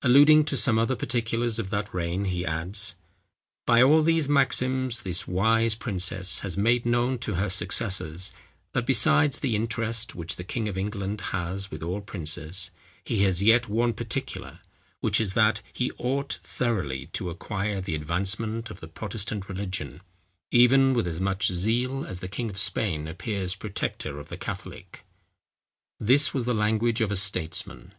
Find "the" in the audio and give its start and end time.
9.40-9.54, 10.36-10.44, 17.82-17.94, 18.80-18.88, 22.20-22.28, 24.28-24.38, 26.46-26.54